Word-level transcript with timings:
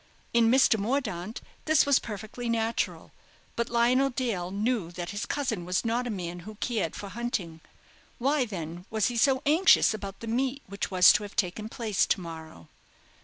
In 0.33 0.49
Mr. 0.49 0.79
Mordaunt 0.79 1.41
this 1.65 1.85
was 1.85 1.99
perfectly 1.99 2.49
natural; 2.49 3.11
but 3.55 3.69
Lionel 3.69 4.09
Dale 4.09 4.49
knew 4.49 4.89
that 4.89 5.11
his 5.11 5.27
cousin 5.27 5.63
was 5.63 5.85
not 5.85 6.07
a 6.07 6.09
man 6.09 6.39
who 6.39 6.55
cared 6.55 6.95
for 6.95 7.09
hunting. 7.09 7.61
Why, 8.17 8.45
then, 8.45 8.85
was 8.89 9.09
he 9.09 9.15
so 9.15 9.43
anxious 9.45 9.93
about 9.93 10.19
the 10.19 10.25
meet 10.25 10.63
which 10.65 10.89
was 10.89 11.13
to 11.13 11.21
have 11.21 11.35
taken 11.35 11.69
place 11.69 12.07
to 12.07 12.19
morrow? 12.19 12.67